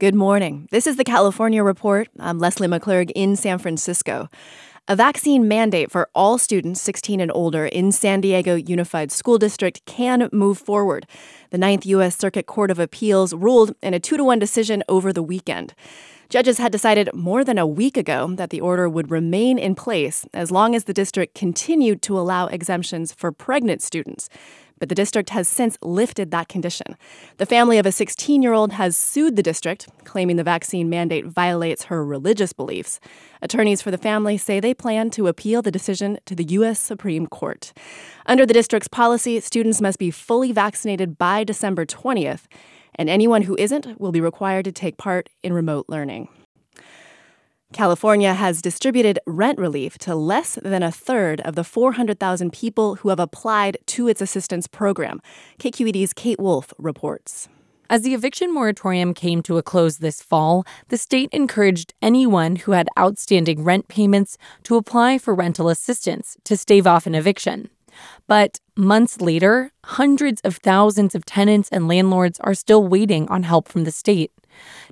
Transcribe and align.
Good 0.00 0.14
morning. 0.14 0.68
This 0.70 0.86
is 0.86 0.94
the 0.94 1.02
California 1.02 1.60
Report. 1.60 2.06
I'm 2.20 2.38
Leslie 2.38 2.68
McClurg 2.68 3.10
in 3.16 3.34
San 3.34 3.58
Francisco. 3.58 4.28
A 4.86 4.94
vaccine 4.94 5.48
mandate 5.48 5.90
for 5.90 6.08
all 6.14 6.38
students 6.38 6.80
16 6.80 7.18
and 7.18 7.32
older 7.34 7.66
in 7.66 7.90
San 7.90 8.20
Diego 8.20 8.54
Unified 8.54 9.10
School 9.10 9.38
District 9.38 9.84
can 9.86 10.28
move 10.32 10.56
forward. 10.56 11.04
The 11.50 11.58
Ninth 11.58 11.84
U.S. 11.84 12.16
Circuit 12.16 12.46
Court 12.46 12.70
of 12.70 12.78
Appeals 12.78 13.34
ruled 13.34 13.74
in 13.82 13.92
a 13.92 13.98
2 13.98 14.18
to 14.18 14.22
1 14.22 14.38
decision 14.38 14.84
over 14.88 15.12
the 15.12 15.20
weekend. 15.20 15.74
Judges 16.28 16.58
had 16.58 16.70
decided 16.70 17.10
more 17.12 17.42
than 17.42 17.58
a 17.58 17.66
week 17.66 17.96
ago 17.96 18.28
that 18.36 18.50
the 18.50 18.60
order 18.60 18.88
would 18.88 19.10
remain 19.10 19.58
in 19.58 19.74
place 19.74 20.26
as 20.32 20.52
long 20.52 20.76
as 20.76 20.84
the 20.84 20.94
district 20.94 21.34
continued 21.34 22.02
to 22.02 22.16
allow 22.16 22.46
exemptions 22.46 23.12
for 23.12 23.32
pregnant 23.32 23.82
students 23.82 24.28
but 24.78 24.88
the 24.88 24.94
district 24.94 25.30
has 25.30 25.48
since 25.48 25.78
lifted 25.82 26.30
that 26.30 26.48
condition. 26.48 26.96
The 27.36 27.46
family 27.46 27.78
of 27.78 27.86
a 27.86 27.92
16 27.92 28.42
year 28.42 28.52
old 28.52 28.72
has 28.72 28.96
sued 28.96 29.36
the 29.36 29.42
district, 29.42 29.88
claiming 30.04 30.36
the 30.36 30.44
vaccine 30.44 30.88
mandate 30.88 31.26
violates 31.26 31.84
her 31.84 32.04
religious 32.04 32.52
beliefs. 32.52 33.00
Attorneys 33.42 33.82
for 33.82 33.90
the 33.90 33.98
family 33.98 34.36
say 34.36 34.60
they 34.60 34.74
plan 34.74 35.10
to 35.10 35.26
appeal 35.26 35.62
the 35.62 35.70
decision 35.70 36.18
to 36.26 36.34
the 36.34 36.44
U.S. 36.44 36.78
Supreme 36.78 37.26
Court. 37.26 37.72
Under 38.26 38.44
the 38.44 38.54
district's 38.54 38.88
policy, 38.88 39.40
students 39.40 39.80
must 39.80 39.98
be 39.98 40.10
fully 40.10 40.52
vaccinated 40.52 41.18
by 41.18 41.44
December 41.44 41.86
20th, 41.86 42.46
and 42.94 43.08
anyone 43.08 43.42
who 43.42 43.56
isn't 43.58 44.00
will 44.00 44.12
be 44.12 44.20
required 44.20 44.64
to 44.64 44.72
take 44.72 44.96
part 44.96 45.28
in 45.42 45.52
remote 45.52 45.86
learning. 45.88 46.28
California 47.72 48.32
has 48.32 48.62
distributed 48.62 49.18
rent 49.26 49.58
relief 49.58 49.98
to 49.98 50.14
less 50.14 50.58
than 50.62 50.82
a 50.82 50.90
third 50.90 51.42
of 51.42 51.54
the 51.54 51.64
400,000 51.64 52.50
people 52.50 52.96
who 52.96 53.10
have 53.10 53.20
applied 53.20 53.76
to 53.86 54.08
its 54.08 54.22
assistance 54.22 54.66
program. 54.66 55.20
KQED's 55.58 56.14
Kate 56.14 56.40
Wolffe 56.40 56.72
reports. 56.78 57.48
As 57.90 58.02
the 58.02 58.14
eviction 58.14 58.52
moratorium 58.52 59.12
came 59.12 59.42
to 59.42 59.58
a 59.58 59.62
close 59.62 59.98
this 59.98 60.22
fall, 60.22 60.64
the 60.88 60.96
state 60.96 61.28
encouraged 61.30 61.92
anyone 62.00 62.56
who 62.56 62.72
had 62.72 62.88
outstanding 62.98 63.64
rent 63.64 63.88
payments 63.88 64.38
to 64.62 64.76
apply 64.76 65.18
for 65.18 65.34
rental 65.34 65.68
assistance 65.68 66.38
to 66.44 66.56
stave 66.56 66.86
off 66.86 67.06
an 67.06 67.14
eviction. 67.14 67.68
But 68.26 68.60
months 68.76 69.20
later, 69.20 69.72
hundreds 69.84 70.40
of 70.42 70.56
thousands 70.56 71.14
of 71.14 71.26
tenants 71.26 71.68
and 71.70 71.86
landlords 71.86 72.40
are 72.40 72.54
still 72.54 72.86
waiting 72.86 73.28
on 73.28 73.42
help 73.42 73.68
from 73.68 73.84
the 73.84 73.90
state. 73.90 74.32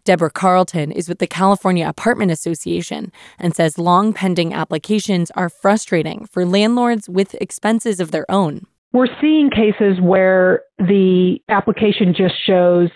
Deborah 0.06 0.30
Carlton 0.30 0.92
is 0.92 1.08
with 1.08 1.18
the 1.18 1.26
California 1.26 1.86
Apartment 1.86 2.30
Association 2.30 3.10
and 3.40 3.56
says 3.56 3.76
long 3.76 4.12
pending 4.12 4.54
applications 4.54 5.32
are 5.32 5.48
frustrating 5.48 6.26
for 6.26 6.46
landlords 6.46 7.08
with 7.08 7.34
expenses 7.34 7.98
of 7.98 8.12
their 8.12 8.24
own. 8.30 8.66
We're 8.92 9.08
seeing 9.20 9.50
cases 9.50 10.00
where 10.00 10.62
the 10.78 11.38
application 11.48 12.14
just 12.16 12.34
shows 12.46 12.88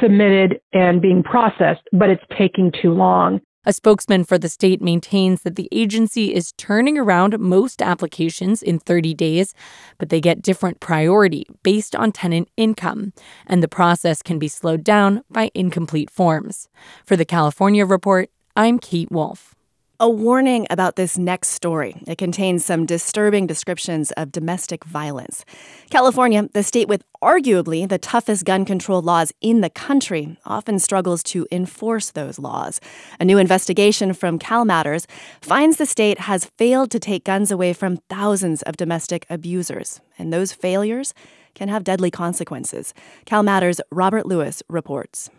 submitted 0.00 0.60
and 0.72 1.02
being 1.02 1.22
processed, 1.22 1.82
but 1.92 2.08
it's 2.08 2.24
taking 2.38 2.72
too 2.82 2.92
long. 2.92 3.40
A 3.68 3.72
spokesman 3.72 4.22
for 4.22 4.38
the 4.38 4.48
state 4.48 4.80
maintains 4.80 5.42
that 5.42 5.56
the 5.56 5.68
agency 5.72 6.32
is 6.32 6.52
turning 6.52 6.96
around 6.96 7.36
most 7.40 7.82
applications 7.82 8.62
in 8.62 8.78
30 8.78 9.12
days, 9.12 9.54
but 9.98 10.08
they 10.08 10.20
get 10.20 10.40
different 10.40 10.78
priority 10.78 11.48
based 11.64 11.96
on 11.96 12.12
tenant 12.12 12.48
income, 12.56 13.12
and 13.44 13.64
the 13.64 13.68
process 13.68 14.22
can 14.22 14.38
be 14.38 14.46
slowed 14.46 14.84
down 14.84 15.24
by 15.28 15.50
incomplete 15.52 16.10
forms. 16.10 16.68
For 17.04 17.16
the 17.16 17.24
California 17.24 17.84
Report, 17.84 18.30
I'm 18.54 18.78
Kate 18.78 19.10
Wolffe. 19.10 19.55
A 19.98 20.10
warning 20.10 20.66
about 20.68 20.96
this 20.96 21.16
next 21.16 21.48
story. 21.48 21.96
It 22.06 22.18
contains 22.18 22.62
some 22.62 22.84
disturbing 22.84 23.46
descriptions 23.46 24.10
of 24.10 24.30
domestic 24.30 24.84
violence. 24.84 25.42
California, 25.88 26.50
the 26.52 26.62
state 26.62 26.86
with 26.86 27.02
arguably 27.22 27.88
the 27.88 27.96
toughest 27.96 28.44
gun 28.44 28.66
control 28.66 29.00
laws 29.00 29.32
in 29.40 29.62
the 29.62 29.70
country, 29.70 30.36
often 30.44 30.78
struggles 30.78 31.22
to 31.22 31.46
enforce 31.50 32.10
those 32.10 32.38
laws. 32.38 32.78
A 33.18 33.24
new 33.24 33.38
investigation 33.38 34.12
from 34.12 34.38
CalMatters 34.38 35.06
finds 35.40 35.78
the 35.78 35.86
state 35.86 36.20
has 36.20 36.44
failed 36.44 36.90
to 36.90 36.98
take 36.98 37.24
guns 37.24 37.50
away 37.50 37.72
from 37.72 37.96
thousands 38.10 38.60
of 38.64 38.76
domestic 38.76 39.24
abusers, 39.30 40.02
and 40.18 40.30
those 40.30 40.52
failures 40.52 41.14
can 41.54 41.70
have 41.70 41.84
deadly 41.84 42.10
consequences. 42.10 42.92
CalMatters' 43.24 43.80
Robert 43.90 44.26
Lewis 44.26 44.62
reports. 44.68 45.30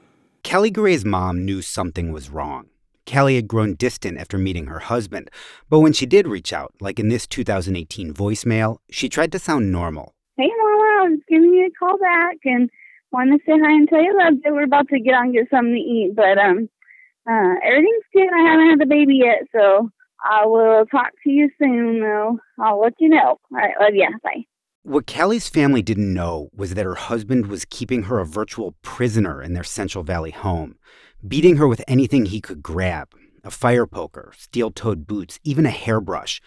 Kelly 0.41 0.71
Gray's 0.71 1.05
mom 1.05 1.45
knew 1.45 1.61
something 1.61 2.11
was 2.11 2.31
wrong. 2.31 2.69
Kelly 3.07 3.35
had 3.35 3.47
grown 3.47 3.73
distant 3.73 4.19
after 4.19 4.37
meeting 4.37 4.67
her 4.67 4.79
husband, 4.79 5.31
but 5.69 5.79
when 5.79 5.93
she 5.93 6.05
did 6.05 6.27
reach 6.27 6.51
out, 6.51 6.73
like 6.81 6.99
in 6.99 7.07
this 7.07 7.25
2018 7.25 8.13
voicemail, 8.13 8.77
she 8.91 9.07
tried 9.07 9.31
to 9.31 9.39
sound 9.39 9.71
normal. 9.71 10.13
Hey, 10.35 10.51
Mama, 10.61 10.83
I 10.83 11.09
was 11.09 11.19
giving 11.29 11.53
you 11.53 11.67
a 11.67 11.79
call 11.79 11.97
back 11.97 12.35
and 12.43 12.69
wanted 13.11 13.37
to 13.37 13.43
say 13.45 13.57
hi 13.57 13.71
and 13.71 13.87
tell 13.87 14.03
you 14.03 14.13
that 14.19 14.51
we're 14.51 14.65
about 14.65 14.89
to 14.89 14.99
get 14.99 15.15
on 15.15 15.27
and 15.27 15.33
get 15.33 15.49
something 15.49 15.73
to 15.73 15.79
eat, 15.79 16.15
but 16.15 16.37
um, 16.37 16.69
uh, 17.27 17.53
everything's 17.63 18.03
good. 18.13 18.27
I 18.27 18.51
haven't 18.51 18.69
had 18.71 18.79
the 18.79 18.85
baby 18.85 19.21
yet, 19.23 19.47
so 19.55 19.89
I 20.29 20.45
will 20.45 20.85
talk 20.87 21.11
to 21.23 21.29
you 21.29 21.49
soon, 21.57 22.01
though. 22.01 22.37
I'll 22.59 22.81
let 22.81 22.93
you 22.99 23.07
know. 23.07 23.39
All 23.39 23.39
right, 23.51 23.73
love 23.79 23.95
you. 23.95 24.09
Bye. 24.21 24.43
What 24.87 25.05
Kelly's 25.05 25.49
family 25.49 25.81
didn't 25.81 26.13
know 26.13 26.47
was 26.55 26.73
that 26.75 26.85
her 26.85 26.95
husband 26.95 27.47
was 27.47 27.65
keeping 27.65 28.03
her 28.03 28.19
a 28.19 28.25
virtual 28.25 28.73
prisoner 28.83 29.41
in 29.41 29.51
their 29.51 29.65
Central 29.65 30.01
Valley 30.01 30.31
home 30.31 30.77
beating 31.27 31.57
her 31.57 31.67
with 31.67 31.83
anything 31.89 32.27
he 32.27 32.39
could 32.39 32.63
grab 32.63 33.09
a 33.43 33.51
fire 33.51 33.85
poker, 33.85 34.31
steel 34.37 34.71
toed 34.71 35.05
boots, 35.05 35.41
even 35.43 35.65
a 35.65 35.71
hairbrush. 35.71 36.39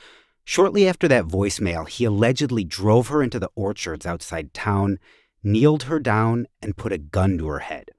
Shortly 0.43 0.89
after 0.89 1.07
that 1.09 1.27
voicemail, 1.27 1.87
he 1.87 2.07
allegedly 2.07 2.65
drove 2.65 3.09
her 3.09 3.23
into 3.23 3.39
the 3.39 3.51
orchards 3.55 4.07
outside 4.07 4.55
town, 4.55 4.99
kneeled 5.43 5.83
her 5.83 6.01
down, 6.01 6.47
and 6.63 6.79
put 6.79 6.95
a 6.95 6.99
gun 6.99 7.37
to 7.37 7.47
her 7.49 7.59
head, 7.59 7.91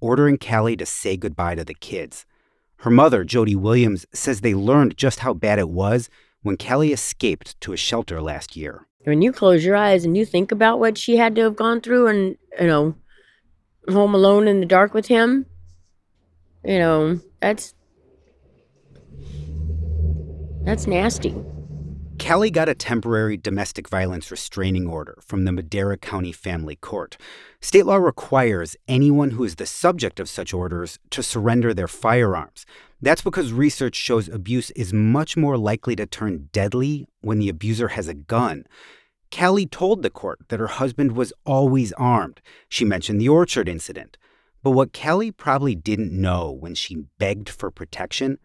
ordering 0.00 0.38
Callie 0.38 0.78
to 0.78 0.86
say 0.86 1.18
goodbye 1.18 1.56
to 1.56 1.64
the 1.64 1.74
kids. 1.74 2.24
Her 2.76 2.90
mother, 2.90 3.22
Jody 3.22 3.54
Williams, 3.54 4.06
says 4.14 4.40
they 4.40 4.54
learned 4.54 4.96
just 4.96 5.18
how 5.18 5.34
bad 5.34 5.58
it 5.58 5.68
was 5.68 6.08
when 6.40 6.56
Kelly 6.56 6.90
escaped 6.90 7.60
to 7.60 7.74
a 7.74 7.76
shelter 7.76 8.22
last 8.22 8.56
year. 8.56 8.86
When 9.04 9.22
you 9.22 9.32
close 9.32 9.64
your 9.64 9.76
eyes 9.76 10.04
and 10.04 10.16
you 10.16 10.26
think 10.26 10.52
about 10.52 10.78
what 10.78 10.98
she 10.98 11.16
had 11.16 11.34
to 11.36 11.42
have 11.42 11.56
gone 11.56 11.80
through 11.80 12.08
and, 12.08 12.36
you 12.60 12.66
know, 12.66 12.94
home 13.88 14.14
alone 14.14 14.46
in 14.46 14.60
the 14.60 14.66
dark 14.66 14.92
with 14.92 15.06
him, 15.06 15.46
you 16.64 16.78
know, 16.78 17.20
that's 17.40 17.74
that's 20.64 20.86
nasty. 20.86 21.34
Kelly 22.20 22.50
got 22.50 22.68
a 22.68 22.74
temporary 22.74 23.38
domestic 23.38 23.88
violence 23.88 24.30
restraining 24.30 24.86
order 24.86 25.18
from 25.26 25.46
the 25.46 25.52
Madera 25.52 25.96
County 25.96 26.32
Family 26.32 26.76
Court. 26.76 27.16
State 27.62 27.86
law 27.86 27.96
requires 27.96 28.76
anyone 28.86 29.30
who 29.30 29.42
is 29.42 29.56
the 29.56 29.64
subject 29.64 30.20
of 30.20 30.28
such 30.28 30.52
orders 30.52 30.98
to 31.08 31.22
surrender 31.22 31.72
their 31.72 31.88
firearms. 31.88 32.66
That's 33.00 33.22
because 33.22 33.54
research 33.54 33.96
shows 33.96 34.28
abuse 34.28 34.70
is 34.72 34.92
much 34.92 35.34
more 35.34 35.56
likely 35.56 35.96
to 35.96 36.04
turn 36.04 36.50
deadly 36.52 37.08
when 37.22 37.38
the 37.38 37.48
abuser 37.48 37.88
has 37.88 38.06
a 38.06 38.14
gun. 38.14 38.66
Kelly 39.30 39.64
told 39.64 40.02
the 40.02 40.10
court 40.10 40.40
that 40.50 40.60
her 40.60 40.66
husband 40.66 41.12
was 41.12 41.32
always 41.46 41.90
armed. 41.94 42.42
She 42.68 42.84
mentioned 42.84 43.18
the 43.18 43.30
orchard 43.30 43.66
incident. 43.66 44.18
But 44.62 44.72
what 44.72 44.92
Kelly 44.92 45.32
probably 45.32 45.74
didn't 45.74 46.12
know 46.12 46.52
when 46.52 46.74
she 46.74 47.06
begged 47.18 47.48
for 47.48 47.70
protection 47.70 48.38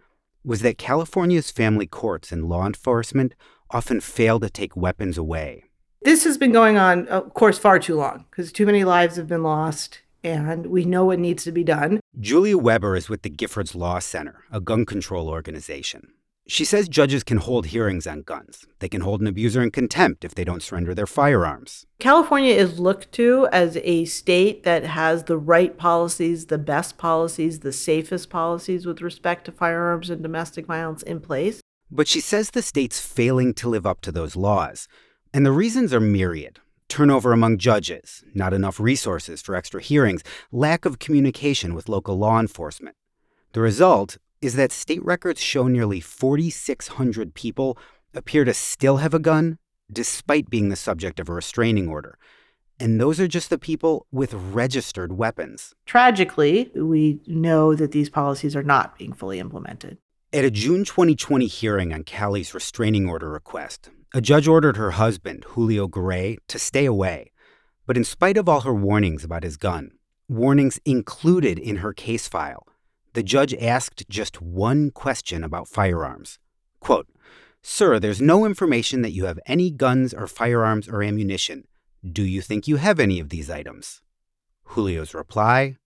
was 0.46 0.62
that 0.62 0.78
California's 0.78 1.52
family 1.52 1.88
courts 1.88 2.32
and 2.32 2.48
law 2.48 2.66
enforcement 2.66 3.34
often 3.72 4.00
fail 4.02 4.40
to 4.40 4.50
take 4.50 4.76
weapons 4.76 5.18
away. 5.18 5.66
This 6.02 6.24
has 6.24 6.38
been 6.38 6.52
going 6.52 6.78
on, 6.78 7.08
of 7.08 7.34
course, 7.34 7.58
far 7.58 7.80
too 7.80 7.96
long 7.96 8.26
because 8.30 8.52
too 8.52 8.66
many 8.66 8.84
lives 8.84 9.16
have 9.16 9.28
been 9.28 9.44
lost. 9.44 10.02
and 10.24 10.66
we 10.68 10.84
know 10.86 11.06
what 11.06 11.20
needs 11.20 11.44
to 11.44 11.52
be 11.52 11.64
done. 11.64 12.00
Julia 12.20 12.58
Weber 12.58 12.96
is 12.96 13.10
with 13.10 13.22
the 13.22 13.30
Giffords 13.30 13.76
Law 13.76 14.00
Center, 14.00 14.44
a 14.52 14.60
gun 14.60 14.84
control 14.84 15.30
organization. 15.30 16.08
She 16.48 16.66
says 16.66 16.88
judges 16.90 17.24
can 17.24 17.38
hold 17.38 17.68
hearings 17.68 18.06
on 18.08 18.22
guns. 18.22 18.66
They 18.80 18.90
can 18.90 19.02
hold 19.02 19.22
an 19.22 19.28
abuser 19.28 19.62
in 19.62 19.70
contempt 19.72 20.24
if 20.26 20.34
they 20.36 20.44
don't 20.44 20.62
surrender 20.64 20.94
their 20.96 21.08
firearms. 21.08 21.86
California 22.00 22.54
is 22.54 22.80
looked 22.80 23.12
to 23.14 23.48
as 23.52 23.78
a 23.84 24.06
state 24.06 24.64
that 24.64 24.84
has 24.84 25.24
the 25.24 25.38
right 25.38 25.76
policies, 25.78 26.48
the 26.48 26.60
best 26.60 26.98
policies, 26.98 27.60
the 27.60 27.74
safest 27.74 28.30
policies 28.30 28.86
with 28.86 29.02
respect 29.02 29.46
to 29.46 29.52
firearms 29.52 30.10
and 30.10 30.22
domestic 30.22 30.66
violence 30.68 31.02
in 31.04 31.20
place. 31.20 31.62
But 31.92 32.08
she 32.08 32.20
says 32.20 32.50
the 32.50 32.62
state's 32.62 33.00
failing 33.00 33.54
to 33.56 33.70
live 33.70 33.86
up 33.86 34.02
to 34.02 34.12
those 34.12 34.36
laws. 34.36 34.88
And 35.34 35.46
the 35.46 35.52
reasons 35.52 35.94
are 35.94 36.00
myriad 36.00 36.60
turnover 36.88 37.34
among 37.34 37.58
judges, 37.58 38.24
not 38.34 38.54
enough 38.54 38.80
resources 38.80 39.42
for 39.42 39.56
extra 39.56 39.82
hearings, 39.82 40.24
lack 40.52 40.86
of 40.86 41.00
communication 41.00 41.74
with 41.74 41.90
local 41.90 42.18
law 42.18 42.40
enforcement. 42.40 42.96
The 43.54 43.62
result 43.62 44.18
is 44.42 44.56
that 44.56 44.72
state 44.72 45.04
records 45.04 45.42
show 45.42 45.68
nearly 45.68 46.00
4,600 46.00 47.34
people 47.34 47.78
appear 48.14 48.46
to 48.46 48.54
still 48.54 48.98
have 48.98 49.14
a 49.14 49.20
gun 49.20 49.58
despite 49.92 50.50
being 50.50 50.70
the 50.70 50.76
subject 50.76 51.20
of 51.20 51.30
a 51.30 51.34
restraining 51.34 51.88
order. 51.88 52.18
And 52.80 53.00
those 53.00 53.20
are 53.20 53.28
just 53.28 53.50
the 53.50 53.58
people 53.58 54.06
with 54.12 54.34
registered 54.34 55.14
weapons. 55.14 55.74
Tragically, 55.86 56.72
we 56.76 57.22
know 57.26 57.74
that 57.76 57.92
these 57.92 58.10
policies 58.10 58.56
are 58.56 58.64
not 58.64 58.98
being 58.98 59.14
fully 59.14 59.40
implemented. 59.40 59.98
At 60.36 60.44
a 60.44 60.52
June 60.52 60.84
2020 60.84 61.48
hearing 61.48 61.94
on 61.94 62.04
Callie's 62.04 62.54
restraining 62.54 63.08
order 63.08 63.30
request, 63.30 63.90
a 64.14 64.20
judge 64.20 64.50
ordered 64.50 64.76
her 64.76 64.92
husband, 64.92 65.46
Julio 65.48 65.88
Garay, 65.88 66.36
to 66.50 66.60
stay 66.60 66.84
away. 66.84 67.32
But 67.86 67.96
in 67.96 68.04
spite 68.04 68.36
of 68.36 68.50
all 68.50 68.60
her 68.60 68.74
warnings 68.74 69.24
about 69.24 69.44
his 69.44 69.56
gun, 69.56 69.92
warnings 70.28 70.78
included 70.84 71.58
in 71.58 71.78
her 71.78 71.94
case 71.94 72.28
file, 72.28 72.68
the 73.14 73.24
judge 73.24 73.54
asked 73.54 74.10
just 74.10 74.42
one 74.42 74.92
question 74.92 75.42
about 75.42 75.70
firearms. 75.70 76.38
Quote, 76.82 77.08
Sir, 77.62 77.98
there's 77.98 78.22
no 78.22 78.46
information 78.46 79.04
that 79.04 79.14
you 79.14 79.24
have 79.28 79.40
any 79.46 79.72
guns 79.72 80.14
or 80.14 80.28
firearms 80.28 80.90
or 80.90 81.02
ammunition. 81.02 81.64
Do 82.04 82.24
you 82.24 82.42
think 82.42 82.68
you 82.68 82.76
have 82.76 83.00
any 83.00 83.22
of 83.22 83.30
these 83.30 83.50
items? 83.50 84.02
Julio's 84.74 85.14
reply, 85.14 85.78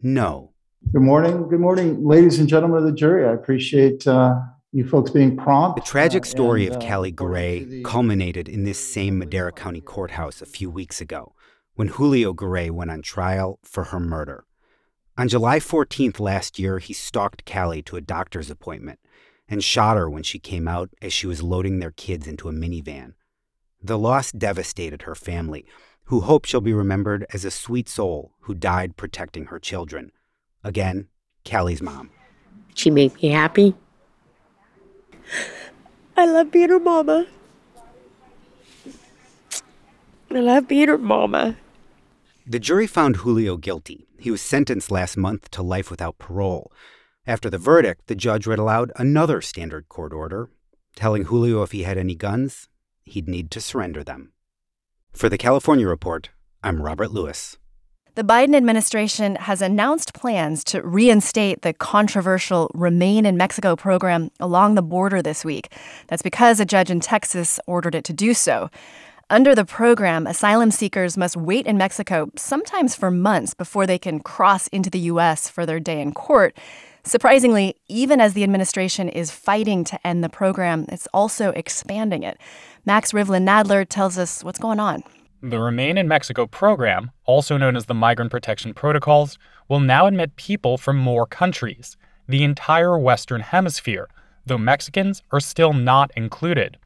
No. 0.00 0.54
Good 0.90 1.02
morning. 1.02 1.48
Good 1.48 1.60
morning, 1.60 2.02
ladies 2.02 2.38
and 2.38 2.48
gentlemen 2.48 2.78
of 2.78 2.84
the 2.84 2.92
jury. 2.92 3.28
I 3.28 3.32
appreciate 3.32 4.06
uh, 4.06 4.36
you 4.72 4.86
folks 4.86 5.10
being 5.10 5.36
prompt. 5.36 5.76
The 5.76 5.86
tragic 5.86 6.22
uh, 6.22 6.26
story 6.26 6.66
and, 6.66 6.76
of 6.76 6.82
uh, 6.82 6.86
Callie 6.86 7.12
Garay 7.12 7.82
culminated 7.84 8.48
in 8.48 8.64
this 8.64 8.78
same 8.78 9.18
Madera 9.18 9.52
County 9.52 9.82
courthouse 9.82 10.40
a 10.40 10.46
few 10.46 10.70
weeks 10.70 10.98
ago 11.00 11.34
when 11.74 11.88
Julio 11.88 12.32
Garay 12.32 12.70
went 12.70 12.90
on 12.90 13.02
trial 13.02 13.58
for 13.62 13.84
her 13.84 14.00
murder. 14.00 14.46
On 15.18 15.28
July 15.28 15.58
14th 15.58 16.20
last 16.20 16.58
year, 16.58 16.78
he 16.78 16.94
stalked 16.94 17.44
Callie 17.44 17.82
to 17.82 17.96
a 17.96 18.00
doctor's 18.00 18.50
appointment 18.50 18.98
and 19.46 19.62
shot 19.62 19.98
her 19.98 20.08
when 20.08 20.22
she 20.22 20.38
came 20.38 20.66
out 20.66 20.88
as 21.02 21.12
she 21.12 21.26
was 21.26 21.42
loading 21.42 21.80
their 21.80 21.90
kids 21.90 22.26
into 22.26 22.48
a 22.48 22.52
minivan. 22.52 23.12
The 23.82 23.98
loss 23.98 24.32
devastated 24.32 25.02
her 25.02 25.14
family, 25.14 25.66
who 26.04 26.20
hope 26.20 26.46
she'll 26.46 26.62
be 26.62 26.72
remembered 26.72 27.26
as 27.34 27.44
a 27.44 27.50
sweet 27.50 27.90
soul 27.90 28.32
who 28.40 28.54
died 28.54 28.96
protecting 28.96 29.46
her 29.46 29.58
children. 29.58 30.12
Again, 30.64 31.08
Kelly's 31.44 31.82
mom. 31.82 32.10
She 32.74 32.90
made 32.90 33.14
me 33.14 33.28
happy. 33.30 33.74
I 36.16 36.26
love 36.26 36.50
being 36.50 36.68
her 36.68 36.80
mama. 36.80 37.26
I 40.30 40.40
love 40.40 40.68
being 40.68 40.88
her 40.88 40.98
mama. 40.98 41.56
The 42.46 42.58
jury 42.58 42.86
found 42.86 43.16
Julio 43.16 43.56
guilty. 43.56 44.06
He 44.18 44.30
was 44.30 44.42
sentenced 44.42 44.90
last 44.90 45.16
month 45.16 45.50
to 45.52 45.62
life 45.62 45.90
without 45.90 46.18
parole. 46.18 46.72
After 47.26 47.50
the 47.50 47.58
verdict, 47.58 48.06
the 48.06 48.14
judge 48.14 48.46
read 48.46 48.58
aloud 48.58 48.90
another 48.96 49.40
standard 49.40 49.88
court 49.88 50.12
order, 50.12 50.48
telling 50.96 51.24
Julio 51.24 51.62
if 51.62 51.72
he 51.72 51.82
had 51.82 51.98
any 51.98 52.14
guns, 52.14 52.68
he'd 53.04 53.28
need 53.28 53.50
to 53.50 53.60
surrender 53.60 54.02
them. 54.02 54.32
For 55.12 55.28
the 55.28 55.38
California 55.38 55.86
Report, 55.86 56.30
I'm 56.62 56.82
Robert 56.82 57.10
Lewis. 57.10 57.58
The 58.18 58.24
Biden 58.24 58.56
administration 58.56 59.36
has 59.36 59.62
announced 59.62 60.12
plans 60.12 60.64
to 60.64 60.82
reinstate 60.82 61.62
the 61.62 61.72
controversial 61.72 62.68
Remain 62.74 63.24
in 63.24 63.36
Mexico 63.36 63.76
program 63.76 64.32
along 64.40 64.74
the 64.74 64.82
border 64.82 65.22
this 65.22 65.44
week. 65.44 65.72
That's 66.08 66.20
because 66.20 66.58
a 66.58 66.64
judge 66.64 66.90
in 66.90 66.98
Texas 66.98 67.60
ordered 67.68 67.94
it 67.94 68.02
to 68.06 68.12
do 68.12 68.34
so. 68.34 68.70
Under 69.30 69.54
the 69.54 69.64
program, 69.64 70.26
asylum 70.26 70.72
seekers 70.72 71.16
must 71.16 71.36
wait 71.36 71.64
in 71.64 71.78
Mexico, 71.78 72.28
sometimes 72.34 72.96
for 72.96 73.12
months, 73.12 73.54
before 73.54 73.86
they 73.86 74.00
can 74.00 74.18
cross 74.18 74.66
into 74.66 74.90
the 74.90 75.06
U.S. 75.12 75.48
for 75.48 75.64
their 75.64 75.78
day 75.78 76.00
in 76.00 76.10
court. 76.10 76.58
Surprisingly, 77.04 77.76
even 77.86 78.20
as 78.20 78.34
the 78.34 78.42
administration 78.42 79.08
is 79.08 79.30
fighting 79.30 79.84
to 79.84 80.04
end 80.04 80.24
the 80.24 80.28
program, 80.28 80.86
it's 80.88 81.06
also 81.14 81.50
expanding 81.50 82.24
it. 82.24 82.36
Max 82.84 83.12
Rivlin 83.12 83.44
Nadler 83.44 83.86
tells 83.88 84.18
us 84.18 84.42
what's 84.42 84.58
going 84.58 84.80
on. 84.80 85.04
The 85.40 85.60
Remain 85.60 85.96
in 85.98 86.08
Mexico 86.08 86.48
program, 86.48 87.12
also 87.24 87.56
known 87.56 87.76
as 87.76 87.86
the 87.86 87.94
Migrant 87.94 88.32
Protection 88.32 88.74
Protocols, 88.74 89.38
will 89.68 89.78
now 89.78 90.06
admit 90.06 90.34
people 90.34 90.76
from 90.76 90.98
more 90.98 91.26
countries, 91.26 91.96
the 92.26 92.42
entire 92.42 92.98
Western 92.98 93.42
Hemisphere, 93.42 94.08
though 94.46 94.58
Mexicans 94.58 95.22
are 95.30 95.38
still 95.38 95.72
not 95.72 96.10
included. 96.16 96.76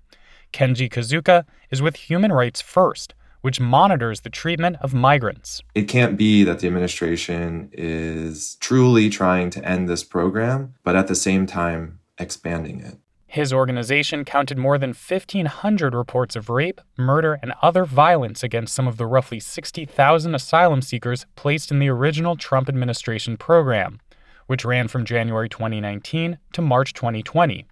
Kennji 0.53 0.93
Kizuka 0.93 1.47
is 1.71 1.81
with 1.81 1.97
Human 1.97 2.31
Rights 2.31 2.61
First, 2.61 3.15
which 3.41 3.59
monitors 3.59 4.21
the 4.21 4.29
treatment 4.29 4.77
of 4.83 4.93
migrants. 4.93 5.63
It 5.75 5.89
can't 5.89 6.19
be 6.19 6.45
that 6.45 6.59
the 6.59 6.67
administration 6.67 7.71
is 7.73 8.57
truly 8.57 9.09
trying 9.09 9.49
to 9.49 9.65
end 9.65 9.89
this 9.89 10.05
program, 10.05 10.75
but 10.85 10.95
at 10.95 11.07
the 11.07 11.15
same 11.15 11.47
time 11.47 12.01
expanding 12.19 12.81
it. 12.81 12.99
His 13.33 13.51
organization 13.51 14.27
counted 14.27 14.59
more 14.59 14.77
than 14.77 14.91
1,500 14.91 15.95
reports 15.95 16.37
of 16.37 16.51
rape, 16.51 16.83
murder, 16.99 17.39
and 17.41 17.55
other 17.63 17.87
violence 17.87 18.43
against 18.43 18.75
some 18.75 18.87
of 18.87 18.99
the 18.99 19.07
roughly 19.07 19.41
60,000 19.41 20.35
asylum 20.35 20.83
seekers 20.83 21.25
placed 21.35 21.71
in 21.71 21.79
the 21.79 21.89
original 21.89 22.37
Trump 22.37 22.69
administration 22.69 23.39
program, 23.39 24.01
which 24.49 24.67
ran 24.67 24.87
from 24.87 25.07
January 25.07 25.49
2019 25.49 26.37
to 26.53 26.61
March 26.61 26.93
2020. 26.93 27.65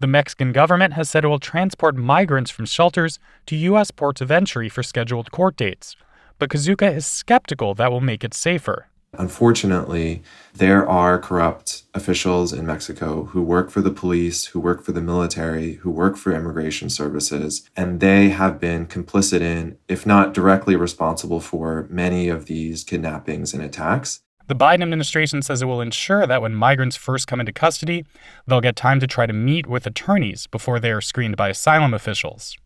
The 0.00 0.06
Mexican 0.06 0.52
government 0.52 0.94
has 0.94 1.10
said 1.10 1.26
it 1.26 1.28
will 1.28 1.38
transport 1.38 1.94
migrants 1.94 2.50
from 2.50 2.64
shelters 2.64 3.18
to 3.44 3.54
U.S. 3.54 3.90
ports 3.90 4.22
of 4.22 4.30
entry 4.30 4.70
for 4.70 4.82
scheduled 4.82 5.30
court 5.30 5.58
dates, 5.58 5.94
but 6.38 6.48
Kizuka 6.48 6.96
is 6.96 7.04
skeptical 7.04 7.74
that 7.74 7.92
will 7.92 8.00
make 8.00 8.24
it 8.24 8.32
safer. 8.32 8.88
Unfortunately, 9.18 10.22
there 10.54 10.88
are 10.88 11.18
corrupt 11.18 11.82
officials 11.94 12.52
in 12.52 12.66
Mexico 12.66 13.24
who 13.26 13.42
work 13.42 13.70
for 13.70 13.80
the 13.80 13.90
police, 13.90 14.46
who 14.46 14.60
work 14.60 14.82
for 14.82 14.92
the 14.92 15.00
military, 15.00 15.74
who 15.74 15.90
work 15.90 16.16
for 16.16 16.32
immigration 16.32 16.88
services, 16.90 17.68
and 17.76 18.00
they 18.00 18.30
have 18.30 18.60
been 18.60 18.86
complicit 18.86 19.40
in, 19.40 19.76
if 19.88 20.06
not 20.06 20.34
directly 20.34 20.76
responsible 20.76 21.40
for, 21.40 21.86
many 21.90 22.28
of 22.28 22.46
these 22.46 22.84
kidnappings 22.84 23.52
and 23.52 23.62
attacks. 23.62 24.20
The 24.48 24.54
Biden 24.54 24.82
administration 24.82 25.42
says 25.42 25.60
it 25.60 25.66
will 25.66 25.80
ensure 25.80 26.24
that 26.24 26.40
when 26.40 26.54
migrants 26.54 26.94
first 26.94 27.26
come 27.26 27.40
into 27.40 27.52
custody, 27.52 28.04
they'll 28.46 28.60
get 28.60 28.76
time 28.76 29.00
to 29.00 29.06
try 29.06 29.26
to 29.26 29.32
meet 29.32 29.66
with 29.66 29.86
attorneys 29.86 30.46
before 30.46 30.78
they 30.78 30.92
are 30.92 31.00
screened 31.00 31.36
by 31.36 31.48
asylum 31.48 31.92
officials. 31.92 32.56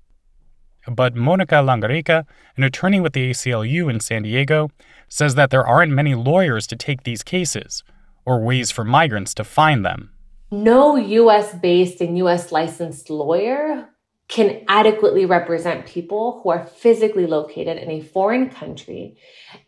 But 0.86 1.14
Monika 1.14 1.62
Langarica, 1.62 2.24
an 2.56 2.64
attorney 2.64 3.00
with 3.00 3.12
the 3.12 3.30
ACLU 3.30 3.90
in 3.90 4.00
San 4.00 4.22
Diego, 4.22 4.70
says 5.08 5.34
that 5.34 5.50
there 5.50 5.66
aren't 5.66 5.92
many 5.92 6.14
lawyers 6.14 6.66
to 6.68 6.76
take 6.76 7.02
these 7.02 7.22
cases 7.22 7.82
or 8.24 8.40
ways 8.40 8.70
for 8.70 8.84
migrants 8.84 9.34
to 9.34 9.44
find 9.44 9.84
them. 9.84 10.10
No 10.50 10.96
US 10.96 11.54
based 11.54 12.00
and 12.00 12.18
US 12.18 12.50
licensed 12.50 13.10
lawyer 13.10 13.88
can 14.28 14.64
adequately 14.68 15.26
represent 15.26 15.86
people 15.86 16.40
who 16.42 16.50
are 16.50 16.64
physically 16.64 17.26
located 17.26 17.76
in 17.76 17.90
a 17.90 18.00
foreign 18.00 18.48
country 18.48 19.16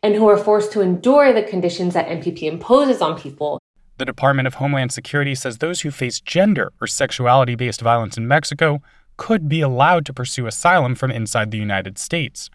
and 0.03 0.15
who 0.15 0.29
are 0.29 0.37
forced 0.37 0.73
to 0.73 0.81
endure 0.81 1.33
the 1.33 1.43
conditions 1.43 1.95
that 1.95 2.07
MPP 2.07 2.45
imposes 2.45 3.03
on 3.03 3.19
people. 3.19 3.59
The 3.99 4.05
Department 4.05 4.47
of 4.47 4.55
Homeland 4.55 4.93
Security 4.93 5.35
says 5.35 5.59
those 5.59 5.81
who 5.81 5.91
face 5.91 6.21
gender 6.21 6.73
or 6.81 6.87
sexuality 6.87 7.57
based 7.57 7.81
violence 7.81 8.17
in 8.17 8.27
Mexico 8.27 8.81
could 9.17 9.49
be 9.49 9.61
allowed 9.61 10.07
to 10.07 10.13
pursue 10.13 10.47
asylum 10.47 10.95
from 10.95 11.11
inside 11.11 11.51
the 11.51 11.59
United 11.59 11.99
States, 11.99 12.51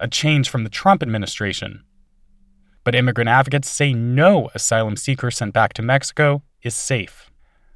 a 0.00 0.08
change 0.08 0.48
from 0.48 0.64
the 0.64 0.70
Trump 0.70 1.02
administration. 1.02 1.84
But 2.84 2.94
immigrant 2.94 3.28
advocates 3.28 3.68
say 3.68 3.92
no 3.92 4.50
asylum 4.54 4.96
seeker 4.96 5.30
sent 5.30 5.52
back 5.52 5.72
to 5.74 5.82
Mexico 5.82 6.42
is 6.62 6.74
safe. 6.74 7.30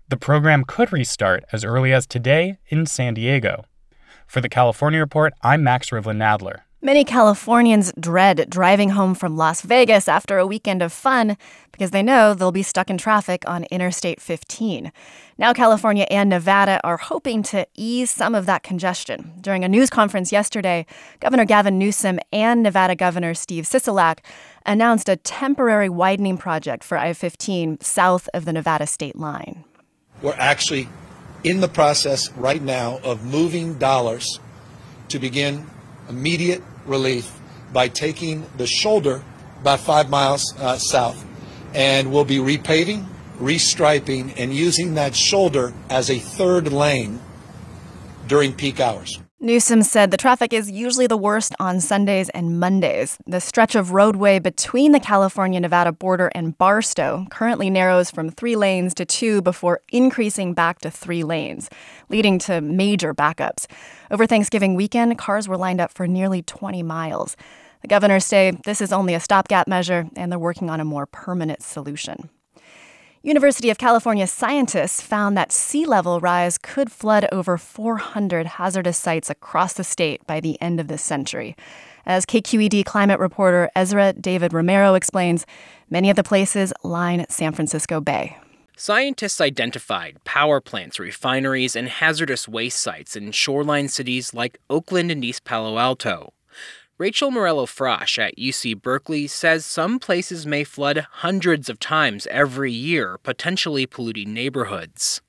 The 0.08 0.16
program 0.16 0.64
could 0.64 0.92
restart 0.92 1.44
as 1.52 1.64
early 1.64 1.92
as 1.92 2.06
today 2.06 2.58
in 2.68 2.86
San 2.86 3.14
Diego. 3.14 3.64
For 4.26 4.40
the 4.40 4.48
California 4.48 5.00
Report, 5.00 5.32
I'm 5.42 5.62
Max 5.62 5.90
Rivlin 5.90 6.16
Nadler. 6.16 6.60
Many 6.84 7.04
Californians 7.04 7.92
dread 7.96 8.50
driving 8.50 8.90
home 8.90 9.14
from 9.14 9.36
Las 9.36 9.60
Vegas 9.62 10.08
after 10.08 10.38
a 10.38 10.46
weekend 10.48 10.82
of 10.82 10.92
fun 10.92 11.36
because 11.70 11.92
they 11.92 12.02
know 12.02 12.34
they'll 12.34 12.50
be 12.50 12.64
stuck 12.64 12.90
in 12.90 12.98
traffic 12.98 13.48
on 13.48 13.62
Interstate 13.70 14.20
15. 14.20 14.90
Now, 15.38 15.52
California 15.52 16.08
and 16.10 16.28
Nevada 16.28 16.80
are 16.82 16.96
hoping 16.96 17.44
to 17.44 17.68
ease 17.76 18.10
some 18.10 18.34
of 18.34 18.46
that 18.46 18.64
congestion. 18.64 19.32
During 19.40 19.62
a 19.62 19.68
news 19.68 19.90
conference 19.90 20.32
yesterday, 20.32 20.84
Governor 21.20 21.44
Gavin 21.44 21.78
Newsom 21.78 22.18
and 22.32 22.64
Nevada 22.64 22.96
Governor 22.96 23.34
Steve 23.34 23.62
Sisolak 23.62 24.18
announced 24.66 25.08
a 25.08 25.14
temporary 25.14 25.88
widening 25.88 26.36
project 26.36 26.82
for 26.82 26.98
I 26.98 27.12
15 27.12 27.80
south 27.80 28.28
of 28.34 28.44
the 28.44 28.52
Nevada 28.52 28.88
state 28.88 29.14
line. 29.14 29.62
We're 30.20 30.34
actually 30.36 30.88
in 31.44 31.60
the 31.60 31.68
process 31.68 32.32
right 32.32 32.60
now 32.60 32.98
of 33.04 33.24
moving 33.24 33.78
dollars 33.78 34.40
to 35.10 35.20
begin 35.20 35.70
immediate 36.08 36.60
relief 36.86 37.30
by 37.72 37.88
taking 37.88 38.44
the 38.56 38.66
shoulder 38.66 39.22
about 39.60 39.80
five 39.80 40.10
miles 40.10 40.54
uh, 40.58 40.76
south, 40.78 41.24
and 41.74 42.12
we'll 42.12 42.24
be 42.24 42.38
repaving, 42.38 43.06
restriping, 43.38 44.34
and 44.36 44.54
using 44.54 44.94
that 44.94 45.14
shoulder 45.14 45.72
as 45.88 46.10
a 46.10 46.18
third 46.18 46.72
lane 46.72 47.20
during 48.26 48.52
peak 48.52 48.80
hours. 48.80 49.18
Newsom 49.44 49.82
said 49.82 50.12
the 50.12 50.16
traffic 50.16 50.52
is 50.52 50.70
usually 50.70 51.08
the 51.08 51.16
worst 51.16 51.52
on 51.58 51.80
Sundays 51.80 52.28
and 52.28 52.60
Mondays. 52.60 53.18
The 53.26 53.40
stretch 53.40 53.74
of 53.74 53.90
roadway 53.90 54.38
between 54.38 54.92
the 54.92 55.00
California 55.00 55.58
Nevada 55.58 55.90
border 55.90 56.30
and 56.32 56.56
Barstow 56.56 57.26
currently 57.28 57.68
narrows 57.68 58.08
from 58.08 58.30
three 58.30 58.54
lanes 58.54 58.94
to 58.94 59.04
two 59.04 59.42
before 59.42 59.80
increasing 59.90 60.54
back 60.54 60.78
to 60.82 60.92
three 60.92 61.24
lanes, 61.24 61.68
leading 62.08 62.38
to 62.38 62.60
major 62.60 63.12
backups. 63.12 63.66
Over 64.12 64.28
Thanksgiving 64.28 64.76
weekend, 64.76 65.18
cars 65.18 65.48
were 65.48 65.56
lined 65.56 65.80
up 65.80 65.92
for 65.92 66.06
nearly 66.06 66.42
20 66.42 66.84
miles. 66.84 67.36
The 67.80 67.88
governors 67.88 68.24
say 68.24 68.52
this 68.64 68.80
is 68.80 68.92
only 68.92 69.12
a 69.12 69.18
stopgap 69.18 69.66
measure 69.66 70.06
and 70.14 70.30
they're 70.30 70.38
working 70.38 70.70
on 70.70 70.78
a 70.78 70.84
more 70.84 71.06
permanent 71.06 71.64
solution. 71.64 72.30
University 73.24 73.70
of 73.70 73.78
California 73.78 74.26
scientists 74.26 75.00
found 75.00 75.36
that 75.36 75.52
sea 75.52 75.86
level 75.86 76.18
rise 76.18 76.58
could 76.58 76.90
flood 76.90 77.24
over 77.30 77.56
400 77.56 78.46
hazardous 78.46 78.98
sites 78.98 79.30
across 79.30 79.74
the 79.74 79.84
state 79.84 80.26
by 80.26 80.40
the 80.40 80.60
end 80.60 80.80
of 80.80 80.88
this 80.88 81.02
century. 81.02 81.54
As 82.04 82.26
KQED 82.26 82.84
climate 82.84 83.20
reporter 83.20 83.70
Ezra 83.76 84.12
David 84.12 84.52
Romero 84.52 84.94
explains, 84.94 85.46
many 85.88 86.10
of 86.10 86.16
the 86.16 86.24
places 86.24 86.72
line 86.82 87.24
San 87.28 87.52
Francisco 87.52 88.00
Bay. 88.00 88.36
Scientists 88.76 89.40
identified 89.40 90.16
power 90.24 90.60
plants, 90.60 90.98
refineries, 90.98 91.76
and 91.76 91.88
hazardous 91.88 92.48
waste 92.48 92.80
sites 92.80 93.14
in 93.14 93.30
shoreline 93.30 93.86
cities 93.86 94.34
like 94.34 94.58
Oakland 94.68 95.12
and 95.12 95.24
East 95.24 95.44
Palo 95.44 95.78
Alto. 95.78 96.32
Rachel 96.98 97.30
Morello 97.30 97.64
Frosch 97.64 98.18
at 98.18 98.36
UC 98.36 98.80
Berkeley 98.82 99.26
says 99.26 99.64
some 99.64 99.98
places 99.98 100.46
may 100.46 100.62
flood 100.62 101.06
hundreds 101.10 101.68
of 101.70 101.80
times 101.80 102.26
every 102.28 102.70
year, 102.70 103.18
potentially 103.22 103.86
polluting 103.86 104.34
neighborhoods. 104.34 105.22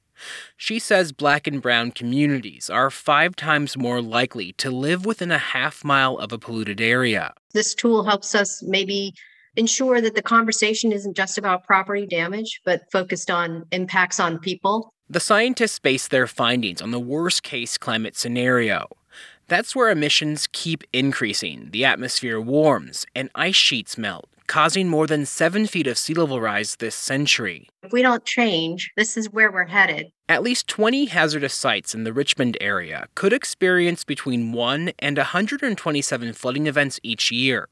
She 0.58 0.78
says 0.78 1.12
black 1.14 1.48
and 1.48 1.62
brown 1.62 1.92
communities 1.92 2.70
are 2.70 2.90
five 2.90 3.36
times 3.36 3.78
more 3.78 4.02
likely 4.02 4.52
to 4.54 4.72
live 4.72 5.06
within 5.06 5.32
a 5.32 5.38
half 5.38 5.84
mile 5.84 6.18
of 6.18 6.32
a 6.34 6.38
polluted 6.38 6.82
area. 6.82 7.34
This 7.54 7.74
tool 7.74 8.04
helps 8.04 8.36
us 8.36 8.62
maybe 8.64 9.14
ensure 9.56 10.02
that 10.02 10.16
the 10.16 10.22
conversation 10.22 10.92
isn't 10.92 11.16
just 11.16 11.38
about 11.38 11.64
property 11.64 12.06
damage, 12.06 12.62
but 12.66 12.82
focused 12.92 13.32
on 13.32 13.66
impacts 13.72 14.20
on 14.20 14.38
people. 14.40 14.94
The 15.10 15.20
scientists 15.20 15.80
base 15.80 16.08
their 16.08 16.28
findings 16.28 16.82
on 16.82 16.92
the 16.92 17.00
worst 17.00 17.44
case 17.44 17.78
climate 17.78 18.18
scenario 18.18 18.88
that's 19.54 19.76
where 19.76 19.92
emissions 19.92 20.48
keep 20.52 20.84
increasing. 20.92 21.70
The 21.70 21.86
atmosphere 21.86 22.42
warms 22.42 23.06
and 23.16 23.30
ice 23.36 23.56
sheets 23.56 24.00
melt, 24.00 24.28
causing 24.48 24.88
more 24.90 25.06
than 25.06 25.28
seven 25.28 25.68
feet 25.68 25.86
of 25.86 25.96
sea 25.96 26.16
level 26.16 26.42
rise 26.42 26.78
this 26.78 26.96
century. 26.96 27.70
If 27.84 27.92
we 27.92 28.02
don't 28.02 28.26
change, 28.26 28.92
this 28.98 29.16
is 29.16 29.30
where 29.32 29.52
we're 29.52 29.68
headed. 29.68 30.08
At 30.28 30.42
least 30.42 30.68
20 30.70 31.06
hazardous 31.06 31.54
sites 31.54 31.94
in 31.94 32.04
the 32.04 32.14
Richmond 32.14 32.58
area 32.62 33.08
could 33.14 33.32
experience 33.32 34.04
between 34.04 34.54
1 34.54 34.94
and 34.98 35.18
127 35.18 36.34
flooding 36.34 36.66
events 36.66 37.00
each 37.04 37.32
year. 37.32 37.68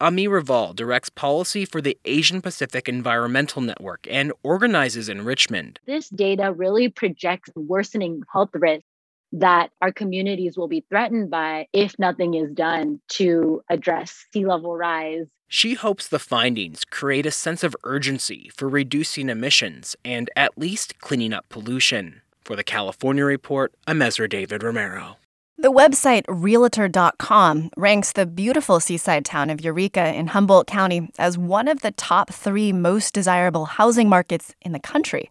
Amee 0.00 0.26
Raval 0.26 0.74
directs 0.74 1.10
policy 1.10 1.64
for 1.64 1.80
the 1.80 1.96
Asian 2.06 2.42
Pacific 2.42 2.88
Environmental 2.88 3.62
Network 3.62 4.04
and 4.10 4.32
organizes 4.42 5.08
in 5.08 5.24
Richmond. 5.24 5.78
This 5.86 6.08
data 6.08 6.52
really 6.52 6.88
projects 6.88 7.50
worsening 7.54 8.22
health 8.32 8.50
risks 8.54 8.89
that 9.32 9.70
our 9.80 9.92
communities 9.92 10.56
will 10.56 10.68
be 10.68 10.84
threatened 10.88 11.30
by 11.30 11.66
if 11.72 11.98
nothing 11.98 12.34
is 12.34 12.50
done 12.52 13.00
to 13.08 13.62
address 13.70 14.26
sea 14.32 14.46
level 14.46 14.76
rise. 14.76 15.26
She 15.48 15.74
hopes 15.74 16.06
the 16.06 16.18
findings 16.18 16.84
create 16.84 17.26
a 17.26 17.30
sense 17.30 17.64
of 17.64 17.76
urgency 17.84 18.50
for 18.54 18.68
reducing 18.68 19.28
emissions 19.28 19.96
and 20.04 20.30
at 20.36 20.56
least 20.56 21.00
cleaning 21.00 21.32
up 21.32 21.48
pollution. 21.48 22.22
For 22.44 22.56
the 22.56 22.64
California 22.64 23.24
Report, 23.24 23.72
I'm 23.86 24.00
Ezra 24.00 24.28
David 24.28 24.62
Romero. 24.62 25.16
The 25.60 25.70
website 25.70 26.24
Realtor.com 26.26 27.68
ranks 27.76 28.12
the 28.12 28.24
beautiful 28.24 28.80
seaside 28.80 29.26
town 29.26 29.50
of 29.50 29.60
Eureka 29.60 30.14
in 30.14 30.28
Humboldt 30.28 30.66
County 30.66 31.10
as 31.18 31.36
one 31.36 31.68
of 31.68 31.82
the 31.82 31.90
top 31.90 32.32
three 32.32 32.72
most 32.72 33.12
desirable 33.12 33.66
housing 33.66 34.08
markets 34.08 34.54
in 34.62 34.72
the 34.72 34.78
country. 34.78 35.28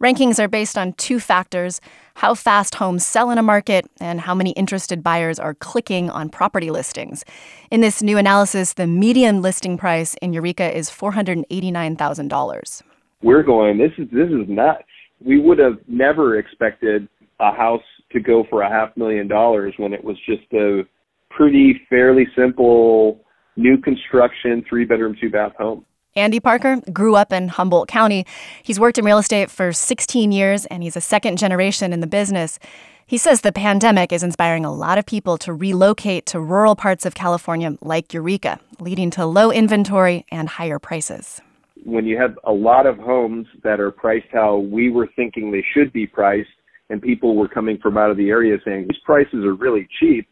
Rankings 0.00 0.38
are 0.38 0.46
based 0.46 0.78
on 0.78 0.92
two 0.92 1.18
factors 1.18 1.80
how 2.14 2.32
fast 2.32 2.76
homes 2.76 3.04
sell 3.04 3.32
in 3.32 3.38
a 3.38 3.42
market 3.42 3.84
and 3.98 4.20
how 4.20 4.36
many 4.36 4.52
interested 4.52 5.02
buyers 5.02 5.40
are 5.40 5.54
clicking 5.54 6.08
on 6.10 6.28
property 6.28 6.70
listings. 6.70 7.24
In 7.72 7.80
this 7.80 8.04
new 8.04 8.18
analysis, 8.18 8.74
the 8.74 8.86
median 8.86 9.42
listing 9.42 9.76
price 9.76 10.14
in 10.22 10.32
Eureka 10.32 10.76
is 10.76 10.90
$489,000. 10.90 12.82
We're 13.20 13.42
going, 13.42 13.78
this 13.78 13.90
is, 13.98 14.08
this 14.12 14.28
is 14.28 14.48
nuts. 14.48 14.84
We 15.24 15.40
would 15.40 15.58
have 15.58 15.78
never 15.88 16.38
expected 16.38 17.08
a 17.40 17.50
house 17.52 17.82
to 18.12 18.20
go 18.20 18.44
for 18.48 18.62
a 18.62 18.68
half 18.68 18.96
million 18.96 19.28
dollars 19.28 19.74
when 19.76 19.92
it 19.92 20.02
was 20.02 20.16
just 20.26 20.52
a 20.52 20.82
pretty 21.30 21.80
fairly 21.88 22.26
simple 22.36 23.24
new 23.56 23.78
construction 23.78 24.64
three 24.68 24.84
bedroom 24.84 25.16
two 25.20 25.30
bath 25.30 25.52
home. 25.58 25.84
Andy 26.14 26.40
Parker 26.40 26.78
grew 26.92 27.16
up 27.16 27.32
in 27.32 27.48
Humboldt 27.48 27.88
County. 27.88 28.26
He's 28.62 28.78
worked 28.78 28.98
in 28.98 29.04
real 29.04 29.16
estate 29.16 29.50
for 29.50 29.72
16 29.72 30.30
years 30.30 30.66
and 30.66 30.82
he's 30.82 30.96
a 30.96 31.00
second 31.00 31.38
generation 31.38 31.92
in 31.92 32.00
the 32.00 32.06
business. 32.06 32.58
He 33.06 33.18
says 33.18 33.40
the 33.40 33.52
pandemic 33.52 34.12
is 34.12 34.22
inspiring 34.22 34.64
a 34.64 34.72
lot 34.72 34.98
of 34.98 35.06
people 35.06 35.38
to 35.38 35.52
relocate 35.52 36.26
to 36.26 36.40
rural 36.40 36.76
parts 36.76 37.06
of 37.06 37.14
California 37.14 37.76
like 37.80 38.12
Eureka, 38.12 38.60
leading 38.78 39.10
to 39.12 39.26
low 39.26 39.50
inventory 39.50 40.24
and 40.30 40.48
higher 40.48 40.78
prices. 40.78 41.40
When 41.84 42.04
you 42.06 42.16
have 42.18 42.38
a 42.44 42.52
lot 42.52 42.86
of 42.86 42.98
homes 42.98 43.46
that 43.64 43.80
are 43.80 43.90
priced 43.90 44.28
how 44.32 44.58
we 44.58 44.90
were 44.90 45.08
thinking 45.16 45.50
they 45.50 45.64
should 45.74 45.92
be 45.92 46.06
priced, 46.06 46.48
and 46.92 47.00
people 47.00 47.34
were 47.34 47.48
coming 47.48 47.78
from 47.78 47.96
out 47.96 48.10
of 48.10 48.18
the 48.18 48.28
area 48.28 48.58
saying 48.66 48.86
these 48.86 49.00
prices 49.02 49.46
are 49.46 49.54
really 49.54 49.88
cheap 49.98 50.28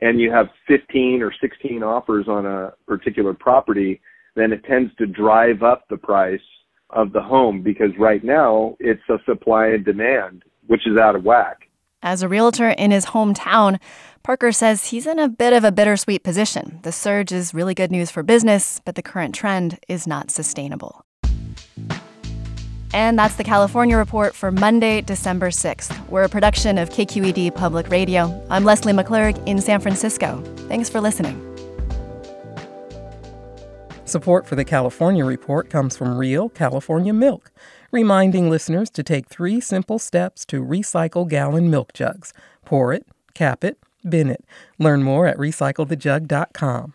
and 0.00 0.20
you 0.20 0.30
have 0.30 0.46
15 0.68 1.20
or 1.20 1.32
16 1.40 1.82
offers 1.82 2.28
on 2.28 2.46
a 2.46 2.72
particular 2.86 3.34
property, 3.34 4.00
then 4.36 4.52
it 4.52 4.62
tends 4.64 4.94
to 4.96 5.06
drive 5.06 5.64
up 5.64 5.84
the 5.90 5.96
price 5.96 6.40
of 6.90 7.12
the 7.12 7.20
home 7.20 7.60
because 7.60 7.90
right 7.98 8.22
now 8.22 8.76
it's 8.78 9.02
a 9.08 9.18
supply 9.26 9.66
and 9.66 9.84
demand, 9.84 10.44
which 10.68 10.86
is 10.86 10.96
out 10.96 11.16
of 11.16 11.24
whack. 11.24 11.68
As 12.02 12.22
a 12.22 12.28
realtor 12.28 12.68
in 12.68 12.92
his 12.92 13.06
hometown, 13.06 13.80
Parker 14.22 14.52
says 14.52 14.86
he's 14.86 15.06
in 15.06 15.18
a 15.18 15.28
bit 15.28 15.52
of 15.52 15.64
a 15.64 15.72
bittersweet 15.72 16.22
position. 16.22 16.78
The 16.82 16.92
surge 16.92 17.32
is 17.32 17.54
really 17.54 17.74
good 17.74 17.90
news 17.90 18.12
for 18.12 18.22
business, 18.22 18.80
but 18.84 18.94
the 18.94 19.02
current 19.02 19.34
trend 19.34 19.80
is 19.88 20.06
not 20.06 20.30
sustainable. 20.30 21.05
And 22.92 23.18
that's 23.18 23.36
the 23.36 23.44
California 23.44 23.96
Report 23.96 24.34
for 24.34 24.50
Monday, 24.50 25.00
December 25.00 25.48
6th. 25.48 26.08
We're 26.08 26.24
a 26.24 26.28
production 26.28 26.78
of 26.78 26.90
KQED 26.90 27.54
Public 27.54 27.88
Radio. 27.88 28.44
I'm 28.50 28.64
Leslie 28.64 28.92
McClurg 28.92 29.42
in 29.46 29.60
San 29.60 29.80
Francisco. 29.80 30.42
Thanks 30.68 30.88
for 30.88 31.00
listening. 31.00 31.42
Support 34.06 34.46
for 34.46 34.54
the 34.54 34.64
California 34.64 35.24
Report 35.24 35.68
comes 35.68 35.96
from 35.96 36.16
Real 36.16 36.48
California 36.48 37.12
Milk, 37.12 37.50
reminding 37.90 38.48
listeners 38.48 38.88
to 38.90 39.02
take 39.02 39.28
three 39.28 39.60
simple 39.60 39.98
steps 39.98 40.46
to 40.46 40.62
recycle 40.62 41.28
gallon 41.28 41.70
milk 41.70 41.92
jugs. 41.92 42.32
Pour 42.64 42.92
it, 42.92 43.04
cap 43.34 43.64
it, 43.64 43.78
bin 44.08 44.30
it. 44.30 44.44
Learn 44.78 45.02
more 45.02 45.26
at 45.26 45.36
recyclethejug.com. 45.38 46.94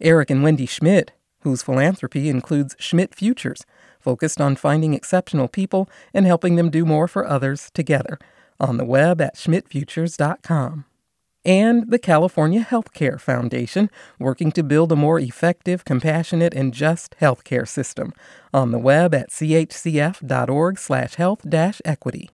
Eric 0.00 0.30
and 0.30 0.42
Wendy 0.42 0.64
Schmidt, 0.64 1.12
whose 1.40 1.62
philanthropy 1.62 2.30
includes 2.30 2.74
Schmidt 2.78 3.14
Futures 3.14 3.66
focused 4.00 4.40
on 4.40 4.56
finding 4.56 4.94
exceptional 4.94 5.48
people 5.48 5.88
and 6.12 6.26
helping 6.26 6.56
them 6.56 6.70
do 6.70 6.84
more 6.84 7.06
for 7.06 7.26
others 7.26 7.70
together 7.74 8.18
on 8.58 8.76
the 8.76 8.84
web 8.84 9.20
at 9.20 9.36
schmidtfutures.com. 9.36 10.84
And 11.42 11.90
the 11.90 11.98
California 11.98 12.66
Healthcare 12.68 13.18
Foundation, 13.18 13.88
working 14.18 14.52
to 14.52 14.62
build 14.62 14.92
a 14.92 14.96
more 14.96 15.18
effective, 15.18 15.86
compassionate, 15.86 16.52
and 16.52 16.74
just 16.74 17.16
healthcare 17.18 17.66
system 17.66 18.12
on 18.52 18.72
the 18.72 18.78
web 18.78 19.14
at 19.14 19.30
chcf.org/health-equity. 19.30 22.30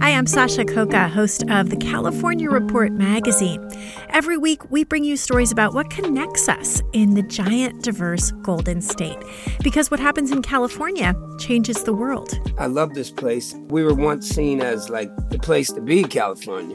Hi, 0.00 0.10
I'm 0.10 0.26
Sasha 0.26 0.64
Khokha, 0.64 1.08
host 1.08 1.44
of 1.48 1.70
the 1.70 1.76
California 1.76 2.50
Report 2.50 2.90
magazine. 2.92 3.64
Every 4.10 4.36
week, 4.36 4.68
we 4.70 4.82
bring 4.82 5.04
you 5.04 5.16
stories 5.16 5.52
about 5.52 5.72
what 5.72 5.88
connects 5.90 6.48
us 6.48 6.82
in 6.92 7.14
the 7.14 7.22
giant, 7.22 7.84
diverse 7.84 8.32
Golden 8.42 8.80
State. 8.80 9.18
Because 9.62 9.88
what 9.88 10.00
happens 10.00 10.32
in 10.32 10.42
California 10.42 11.14
changes 11.38 11.84
the 11.84 11.94
world. 11.94 12.36
I 12.58 12.66
love 12.66 12.94
this 12.94 13.12
place. 13.12 13.54
We 13.68 13.84
were 13.84 13.94
once 13.94 14.28
seen 14.28 14.60
as 14.60 14.88
like 14.88 15.12
the 15.30 15.38
place 15.38 15.70
to 15.72 15.80
be, 15.80 16.02
California. 16.02 16.74